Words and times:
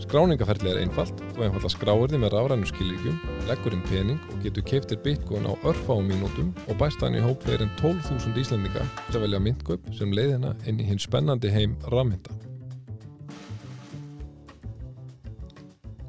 Skráningaferðli 0.00 0.70
er 0.72 0.78
einfalt, 0.80 1.18
þú 1.34 1.44
einfalla 1.44 1.70
skráir 1.70 2.08
þið 2.08 2.22
með 2.22 2.32
rafrænu 2.32 2.68
skilíkjum, 2.70 3.18
leggur 3.50 3.74
inn 3.76 3.82
pening 3.84 4.20
og 4.32 4.38
getur 4.46 4.64
keiftir 4.64 5.00
bitcoin 5.04 5.44
á 5.44 5.52
örfáum 5.68 6.08
mínútum 6.08 6.54
og 6.66 6.78
bæst 6.80 7.04
hann 7.04 7.18
í 7.18 7.20
hóp 7.20 7.44
fyrir 7.44 7.66
en 7.66 7.74
12.000 7.82 8.40
íslendinga 8.40 8.86
til 9.10 9.18
að 9.18 9.26
velja 9.26 9.42
myndgöp 9.44 9.90
sem 9.98 10.16
leiðina 10.16 10.54
inn 10.64 10.80
í 10.80 10.88
hinn 10.88 11.02
spennandi 11.02 11.52
heim 11.52 11.76
rafmynda. 11.92 12.32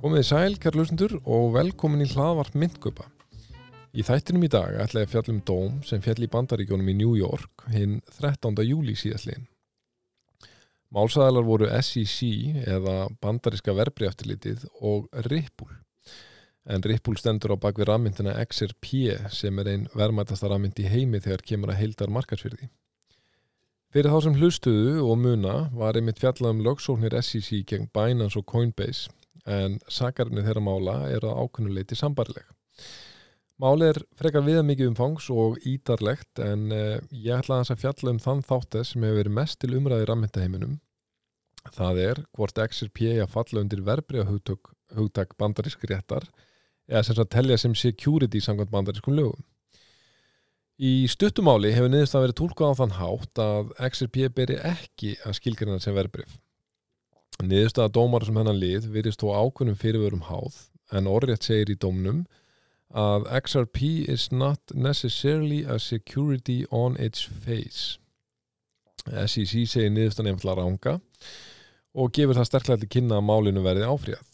Komið 0.00 0.22
í 0.22 0.28
sæl, 0.30 0.54
kæra 0.56 0.78
lusendur, 0.80 1.18
og 1.26 1.50
velkomin 1.58 2.06
í 2.06 2.10
hlaðvart 2.14 2.54
myndgöpa. 2.56 3.10
Í 3.90 4.06
þættinum 4.06 4.46
í 4.46 4.54
dag 4.54 4.78
ætla 4.80 5.02
ég 5.02 5.10
að 5.10 5.16
fjalla 5.16 5.34
um 5.34 5.46
dóm 5.50 5.80
sem 5.84 6.00
fjall 6.00 6.22
í 6.22 6.30
bandaríkjónum 6.30 6.94
í 6.94 7.00
New 7.02 7.18
York 7.18 7.66
hinn 7.74 7.98
13. 8.22 8.54
júli 8.70 8.94
síðastliðin. 8.94 9.50
Málsæðalar 10.90 11.46
voru 11.46 11.68
SEC 11.86 12.16
eða 12.66 12.94
Bandariska 13.22 13.74
verbriðaftilitið 13.78 14.64
og 14.82 15.06
Ripple. 15.28 15.76
En 16.70 16.82
Ripple 16.82 17.18
stendur 17.18 17.54
á 17.54 17.62
bakvið 17.62 17.88
rammyndina 17.88 18.34
XRP 18.42 18.90
sem 19.32 19.62
er 19.62 19.70
einn 19.70 19.86
verðmætasta 19.94 20.50
rammynd 20.50 20.78
í 20.82 20.88
heimi 20.90 21.22
þegar 21.22 21.46
kemur 21.46 21.72
að 21.72 21.80
heildar 21.84 22.12
markarsfyrði. 22.14 22.68
Fyrir 23.90 24.12
þá 24.12 24.18
sem 24.26 24.36
hlustuðu 24.38 24.98
og 25.02 25.16
muna 25.18 25.54
var 25.74 25.98
einmitt 25.98 26.20
fjallað 26.22 26.56
um 26.56 26.64
lögsóknir 26.66 27.16
SEC 27.22 27.64
gegn 27.70 27.88
Binance 27.94 28.38
og 28.38 28.46
Coinbase 28.50 29.10
en 29.50 29.78
sakarni 29.90 30.44
þeirra 30.46 30.62
mála 30.62 30.96
er 31.10 31.24
að 31.26 31.38
ákveðnuleiti 31.44 31.98
sambarileg. 31.98 32.44
Máli 33.60 33.90
er 33.90 33.98
frekar 34.16 34.40
viða 34.46 34.62
mikið 34.64 34.88
umfangs 34.94 35.26
og 35.28 35.58
ídarlegt 35.68 36.40
en 36.40 36.70
eh, 36.72 37.00
ég 37.12 37.42
ætla 37.42 37.58
að 37.60 37.82
fjalla 37.82 38.14
um 38.14 38.20
þann 38.22 38.40
þáttið 38.46 38.86
sem 38.88 39.04
hefur 39.04 39.18
verið 39.18 39.36
mest 39.36 39.58
til 39.60 39.74
umræði 39.76 40.06
rammyndaheiminum. 40.08 40.78
Það 41.76 42.00
er 42.06 42.22
hvort 42.32 42.62
XRP 42.64 43.02
að 43.20 43.34
falla 43.34 43.60
undir 43.60 43.84
hugtök, 43.84 44.72
hugtak 44.96 45.36
bandarísk 45.36 45.84
réttar 45.84 46.24
eða 46.88 47.04
sem 47.04 47.20
að 47.20 47.32
telja 47.36 47.58
sem 47.58 47.74
security 47.76 48.40
samkvæmt 48.40 48.72
bandarískum 48.72 49.18
lögum. 49.18 49.44
Í 50.80 51.04
stuttumáli 51.12 51.74
hefur 51.76 51.92
niðurst 51.92 52.16
að 52.16 52.24
verið 52.24 52.38
tólkað 52.40 52.72
á 52.72 52.78
þann 52.80 52.96
hátt 52.96 53.40
að 53.44 53.72
XRP 53.90 54.30
beri 54.32 54.56
ekki 54.64 55.18
að 55.28 55.36
skilgjörna 55.36 55.80
sem 55.84 55.92
verbrif. 55.92 56.38
Niðurst 57.44 57.76
að 57.76 57.92
dómar 57.98 58.24
sem 58.24 58.40
hennan 58.40 58.56
lið 58.56 58.88
virðist 58.88 59.20
þó 59.20 59.36
ákunum 59.36 59.76
fyrirvörum 59.76 60.24
háð 60.32 60.62
en 60.96 61.10
orðrétt 61.12 61.44
segir 61.44 61.74
í 61.74 61.76
dómnum 61.76 62.24
að 62.90 63.28
XRP 63.40 64.08
is 64.08 64.30
not 64.32 64.60
necessarily 64.74 65.62
a 65.64 65.78
security 65.78 66.64
on 66.70 66.96
its 66.98 67.22
face. 67.22 67.98
SEC 69.06 69.66
segir 69.66 69.92
niðurstan 69.94 70.28
einfallega 70.28 70.64
ránga 70.64 70.98
og 71.94 72.12
gefur 72.14 72.36
það 72.38 72.48
sterklega 72.50 72.82
til 72.82 72.92
kynna 72.96 73.18
að 73.18 73.26
málinu 73.28 73.62
verði 73.64 73.86
áfríðað. 73.88 74.26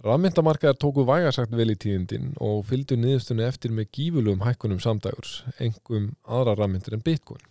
Rafmyndamarkaðar 0.00 0.78
tóku 0.80 1.04
vægarsagt 1.04 1.52
vel 1.52 1.74
í 1.74 1.76
tíðindin 1.76 2.30
og 2.40 2.62
fylgdu 2.70 2.96
niðurstunni 2.96 3.44
eftir 3.44 3.74
með 3.76 3.90
gífulugum 3.96 4.46
hækkunum 4.46 4.80
samdægurs, 4.80 5.42
engum 5.60 6.14
aðra 6.24 6.54
rafmyndir 6.56 6.96
en 6.96 7.04
bitcoin. 7.04 7.42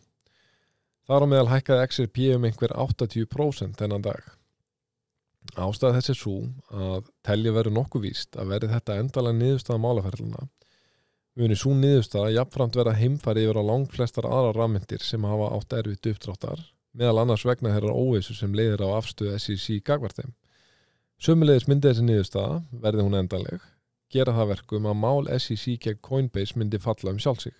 Þar 1.05 1.25
á 1.25 1.27
meðal 1.29 1.51
hækkaði 1.51 1.85
XRP 1.91 2.17
um 2.37 2.47
einhver 2.49 2.73
80% 2.73 3.77
þennan 3.77 4.05
dag. 4.05 4.25
Ástæða 5.59 5.99
þessi 5.99 6.15
svo 6.19 6.37
að 6.69 7.09
telja 7.25 7.53
verið 7.55 7.75
nokkuð 7.77 8.05
víst 8.05 8.35
að 8.39 8.51
verið 8.53 8.73
þetta 8.75 8.97
endalega 9.01 9.39
niðurstaða 9.39 9.83
málaferðluna 9.85 10.47
muni 11.39 11.55
svo 11.55 11.71
niðurstaða 11.77 12.33
jafnframt 12.35 12.75
vera 12.75 12.95
heimfæri 12.97 13.45
yfir 13.45 13.61
á 13.61 13.63
langt 13.63 13.93
flestar 13.95 14.27
aðra 14.27 14.51
rafmyndir 14.57 15.03
sem 15.05 15.23
hafa 15.23 15.53
átt 15.55 15.75
erfitt 15.77 16.09
uppdráttar 16.11 16.65
meðal 16.99 17.21
annars 17.23 17.45
vegna 17.47 17.71
þeirra 17.75 17.95
óvissu 17.95 18.35
sem 18.35 18.55
leiðir 18.55 18.83
á 18.83 18.97
afstöðu 18.97 19.37
SEC 19.39 19.79
gagvarteim. 19.85 20.33
Sumulegis 21.19 21.67
myndi 21.69 21.89
þessi 21.89 22.05
niðurstaða, 22.07 22.61
verði 22.83 23.05
hún 23.05 23.17
endaleg, 23.19 23.63
gera 24.11 24.33
það 24.35 24.51
verkum 24.53 24.87
að 24.89 24.99
mál 25.03 25.29
SEC 25.37 25.77
gegn 25.83 26.01
Coinbase 26.05 26.59
myndi 26.59 26.79
falla 26.81 27.13
um 27.13 27.19
sjálfsig. 27.21 27.55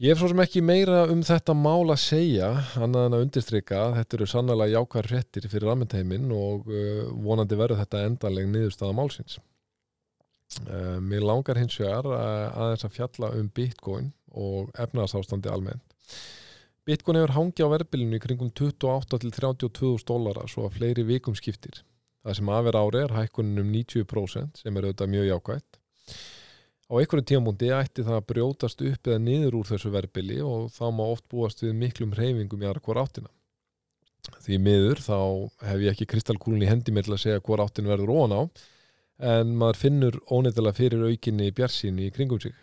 Ég 0.00 0.14
hef 0.14 0.22
svo 0.22 0.30
sem 0.30 0.40
ekki 0.40 0.62
meira 0.64 1.02
um 1.12 1.20
þetta 1.20 1.52
mál 1.52 1.92
að 1.92 1.98
segja, 2.00 2.46
annað 2.80 3.02
en 3.04 3.14
að 3.18 3.24
undirstryka 3.26 3.80
þetta 3.98 4.16
eru 4.16 4.28
sannlega 4.30 4.72
jákvæðar 4.72 5.08
hrettir 5.10 5.48
fyrir 5.52 5.68
rafmyndheimin 5.68 6.30
og 6.32 6.70
uh, 6.72 7.10
vonandi 7.20 7.58
verður 7.60 7.82
þetta 7.82 8.06
endaleg 8.08 8.48
niðurstaða 8.48 8.96
málsins. 8.96 9.36
Uh, 10.62 10.96
mér 11.04 11.26
langar 11.28 11.60
hins 11.60 11.76
vegar 11.76 12.08
uh, 12.08 12.48
aðeins 12.48 12.86
að 12.88 12.96
fjalla 12.96 13.30
um 13.42 13.52
Bitcoin 13.60 14.08
og 14.32 14.72
efnaðsástandi 14.86 15.52
almennt. 15.52 16.16
Bitcoin 16.88 17.20
hefur 17.20 17.36
hangi 17.36 17.68
á 17.68 17.72
verðbylinu 17.76 18.16
í 18.16 18.24
kringum 18.24 18.54
28 18.56 19.20
til 19.20 19.36
32 19.36 19.94
dólara 20.08 20.48
svo 20.48 20.64
að 20.64 20.80
fleiri 20.80 21.04
vikum 21.12 21.36
skiptir. 21.36 21.84
Það 22.24 22.40
sem 22.40 22.56
aðver 22.56 22.80
ári 22.80 23.04
er 23.04 23.18
hækkunin 23.20 23.66
um 23.66 23.76
90% 23.76 24.64
sem 24.64 24.80
er 24.80 24.88
auðvitað 24.88 25.12
mjög 25.18 25.32
jákvægt. 25.34 25.82
Á 26.90 26.98
einhverjum 26.98 27.26
tímamúndi 27.30 27.68
ætti 27.70 28.02
það 28.02 28.16
að 28.16 28.24
brjótast 28.32 28.80
upp 28.82 29.06
eða 29.06 29.22
niður 29.22 29.60
úr 29.60 29.68
þessu 29.68 29.92
verðbili 29.94 30.40
og 30.42 30.72
þá 30.74 30.86
má 30.90 31.04
oft 31.06 31.22
búast 31.30 31.62
við 31.62 31.76
miklum 31.78 32.14
reyfingum 32.18 32.64
í 32.64 32.66
aðra 32.66 32.82
hvora 32.82 33.04
áttina. 33.06 33.30
Því 34.42 34.56
miður 34.58 35.02
þá 35.04 35.18
hef 35.68 35.84
ég 35.84 35.92
ekki 35.94 36.08
kristalkúlun 36.10 36.64
í 36.64 36.70
hendi 36.70 36.90
mér 36.90 37.06
til 37.06 37.14
að 37.14 37.22
segja 37.22 37.42
hvora 37.46 37.68
áttin 37.68 37.86
verður 37.86 38.10
ón 38.16 38.34
á 38.34 38.42
en 39.30 39.52
maður 39.60 39.78
finnur 39.84 40.18
óneittala 40.26 40.72
fyrir 40.74 41.04
aukinni 41.06 41.52
bjarsínu 41.54 42.08
í 42.08 42.12
kringum 42.16 42.40
sig. 42.42 42.56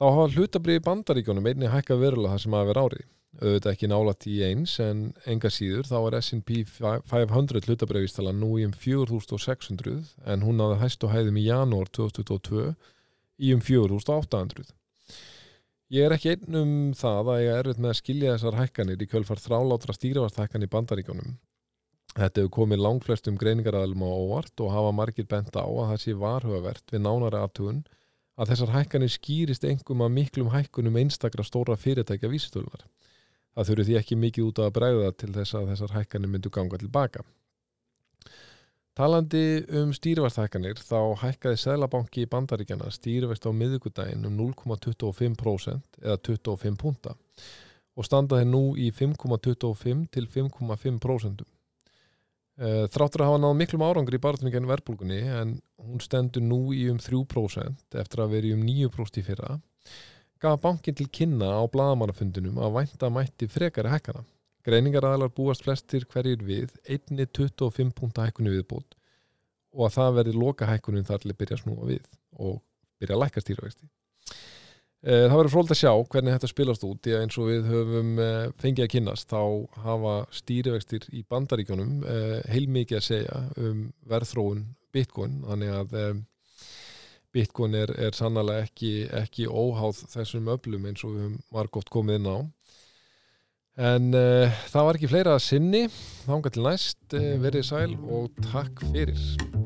Þá 0.00 0.06
hafa 0.06 0.30
hlutabriði 0.32 0.82
bandaríkjónum 0.86 1.48
einni 1.50 1.68
hækka 1.68 1.98
verulega 2.00 2.38
það 2.38 2.44
sem 2.44 2.56
að 2.56 2.70
vera 2.70 2.84
árið. 2.88 3.02
Auðvitað 3.40 3.74
ekki 3.74 3.90
nálat 3.90 4.26
í 4.26 4.38
eins 4.46 4.78
en 4.82 5.02
enga 5.28 5.50
síður 5.52 5.86
þá 5.86 5.98
er 6.00 6.16
S&P 6.18 6.62
500 7.12 7.68
hlutabriðvistala 7.68 8.32
nú 8.34 8.54
í 8.58 8.64
um 8.66 8.72
4600 8.72 10.16
en 10.24 10.46
hún 10.46 10.58
náði 10.58 10.80
hæstu 10.80 11.12
hæðum 11.12 11.38
í 11.38 11.44
janúar 11.46 11.92
2022 11.94 12.72
í 13.40 13.52
um 13.56 13.62
4800. 13.64 14.74
Ég 15.90 16.06
er 16.06 16.14
ekki 16.14 16.34
einn 16.36 16.58
um 16.60 16.74
það 16.94 17.30
að 17.32 17.40
ég 17.42 17.52
er 17.52 17.60
erfitt 17.64 17.80
með 17.82 17.92
að 17.92 17.98
skilja 17.98 18.34
þessar 18.36 18.58
hækkanir 18.60 19.00
í 19.02 19.08
kjölfar 19.10 19.40
þrálátra 19.42 19.96
stýrivarthækkan 19.96 20.66
í 20.66 20.68
bandaríkjónum. 20.70 21.32
Þetta 22.14 22.42
hefur 22.42 22.52
komið 22.54 22.82
langflestum 22.84 23.38
greiningaræðalum 23.38 24.04
á 24.06 24.10
óvart 24.10 24.62
og 24.62 24.70
hafa 24.74 24.92
margir 24.94 25.26
bent 25.30 25.54
á 25.54 25.66
að 25.66 25.90
það 25.90 26.00
sé 26.04 26.14
varhugavert 26.18 26.94
við 26.94 27.02
nánari 27.06 27.40
aftugun 27.40 27.82
að 28.40 28.52
þessar 28.52 28.72
hækkanir 28.74 29.12
skýrist 29.14 29.66
engum 29.66 30.02
að 30.06 30.14
miklum 30.16 30.50
hækkunum 30.54 30.98
einstakra 31.02 31.46
stóra 31.46 31.76
fyrirtækja 31.78 32.30
vísitölunar. 32.30 32.86
Það 33.54 33.70
þurfi 33.70 33.86
því 33.88 33.98
ekki 34.00 34.18
mikið 34.24 34.46
út 34.46 34.62
að 34.62 34.74
bregða 34.78 35.12
til 35.18 35.32
þess 35.34 35.58
að 35.58 35.70
þessar 35.72 35.94
hækkanir 35.98 36.30
myndu 36.30 36.54
ganga 36.54 36.78
tilbaka. 36.78 37.26
Talandi 39.00 39.62
um 39.80 39.94
stýrivarthækkanir 39.96 40.80
þá 40.84 41.14
hækkaði 41.22 41.58
Sælabanki 41.62 42.26
í 42.26 42.28
bandaríkjana 42.28 42.90
stýrivert 42.92 43.46
á 43.48 43.50
miðugudaginn 43.56 44.26
um 44.28 44.34
0,25% 44.36 46.02
eða 46.02 46.16
25 46.26 46.76
punta 46.82 47.14
og 47.96 48.04
standaði 48.04 48.50
nú 48.50 48.60
í 48.76 48.90
5,25 48.92 50.02
til 50.12 50.26
5,5%. 50.34 51.46
Þráttur 52.92 53.24
að 53.24 53.30
hafa 53.30 53.40
náð 53.40 53.56
miklum 53.62 53.86
árangur 53.88 54.18
í 54.18 54.20
barðningin 54.20 54.68
verbulgunni 54.68 55.22
en 55.32 55.56
hún 55.80 56.04
stendur 56.04 56.44
nú 56.44 56.60
í 56.76 56.82
um 56.92 57.00
3% 57.00 57.96
eftir 58.02 58.20
að 58.20 58.36
veri 58.36 58.52
um 58.52 58.66
9% 58.68 59.22
í 59.22 59.24
fyrra 59.30 59.56
gaf 60.44 60.60
bankin 60.60 61.00
til 61.00 61.08
kynna 61.08 61.48
á 61.56 61.64
bladamannafundunum 61.72 62.60
að 62.60 62.76
vænta 62.76 63.08
mætti 63.08 63.48
frekari 63.48 63.96
hækkana. 63.96 64.26
Greiningaræðalar 64.66 65.32
búast 65.32 65.64
flestir 65.64 66.04
hverjir 66.10 66.42
við 66.44 66.74
einni 66.84 67.26
25 67.26 67.94
punta 67.96 68.26
hækkunni 68.26 68.52
viðbót 68.52 68.96
og 69.72 69.86
að 69.86 69.94
það 69.96 70.16
verði 70.18 70.34
loka 70.36 70.68
hækkunum 70.68 71.06
þar 71.06 71.22
til 71.22 71.30
að 71.32 71.38
byrja 71.40 71.56
að 71.56 71.62
snúa 71.64 71.88
við 71.88 72.08
og 72.36 72.58
byrja 73.00 73.16
að 73.16 73.22
lækka 73.22 73.44
stýravexti. 73.44 73.90
Það 75.00 75.32
verður 75.32 75.52
fróld 75.54 75.70
að 75.72 75.78
sjá 75.80 75.92
hvernig 76.12 76.34
þetta 76.34 76.48
spilast 76.50 76.82
út 76.84 76.98
því 77.00 77.12
að 77.16 77.22
eins 77.24 77.38
og 77.40 77.46
við 77.48 77.68
höfum 77.70 78.10
fengið 78.60 78.84
að 78.84 78.90
kynast 78.92 79.30
þá 79.30 79.44
hafa 79.86 80.16
stýravextir 80.36 81.06
í 81.16 81.22
bandaríkjónum 81.30 81.94
heilmikið 82.52 82.98
að 82.98 83.06
segja 83.06 83.38
um 83.56 83.86
verðþróun 84.10 84.66
bitcoin 84.92 85.38
þannig 85.46 85.72
að 85.78 85.96
bitcoin 87.32 87.78
er, 87.78 87.94
er 87.96 88.12
sannlega 88.18 88.66
ekki, 88.66 88.92
ekki 89.22 89.48
óháð 89.48 90.02
þessum 90.12 90.50
öflum 90.52 90.88
eins 90.90 91.06
og 91.06 91.14
við 91.14 91.24
höfum 91.24 91.40
margótt 91.54 91.92
komið 91.94 92.20
inn 92.20 92.28
á 92.28 92.38
En 93.78 94.10
uh, 94.18 94.60
það 94.72 94.86
var 94.88 94.98
ekki 94.98 95.10
fleira 95.12 95.36
að 95.36 95.44
sinni, 95.46 95.84
þánga 96.26 96.50
til 96.56 96.66
næst, 96.66 97.00
uh, 97.14 97.30
verið 97.44 97.68
sæl 97.70 97.94
og 98.10 98.32
takk 98.50 98.82
fyrir. 98.90 99.59